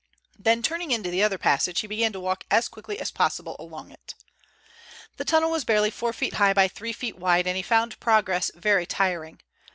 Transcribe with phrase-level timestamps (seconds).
[0.39, 3.91] Then turning into the other passage, he began to walk as quickly as possible along
[3.91, 4.15] it.
[5.17, 8.87] The tunnel was barely four feet high by three wide, and he found progress very
[8.87, 9.41] tiring.